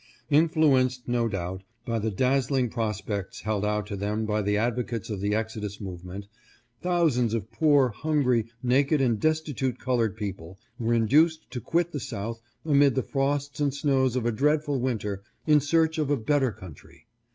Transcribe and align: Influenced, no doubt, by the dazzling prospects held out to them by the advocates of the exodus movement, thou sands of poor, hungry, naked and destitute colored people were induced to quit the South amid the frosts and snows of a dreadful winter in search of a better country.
Influenced, 0.31 1.07
no 1.07 1.27
doubt, 1.27 1.61
by 1.85 1.99
the 1.99 2.09
dazzling 2.09 2.71
prospects 2.71 3.41
held 3.41 3.63
out 3.63 3.85
to 3.85 3.95
them 3.95 4.25
by 4.25 4.41
the 4.41 4.57
advocates 4.57 5.11
of 5.11 5.19
the 5.21 5.35
exodus 5.35 5.79
movement, 5.79 6.25
thou 6.81 7.07
sands 7.07 7.35
of 7.35 7.51
poor, 7.51 7.89
hungry, 7.89 8.47
naked 8.63 8.99
and 8.99 9.19
destitute 9.19 9.77
colored 9.77 10.17
people 10.17 10.57
were 10.79 10.95
induced 10.95 11.51
to 11.51 11.61
quit 11.61 11.91
the 11.91 11.99
South 11.99 12.41
amid 12.65 12.95
the 12.95 13.03
frosts 13.03 13.59
and 13.59 13.75
snows 13.75 14.15
of 14.15 14.25
a 14.25 14.31
dreadful 14.31 14.79
winter 14.79 15.21
in 15.45 15.59
search 15.61 15.99
of 15.99 16.09
a 16.09 16.17
better 16.17 16.51
country. 16.51 17.05